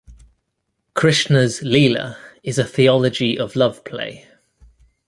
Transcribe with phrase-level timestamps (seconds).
[0.95, 4.27] Krishna's "lila" is a theology of love-play.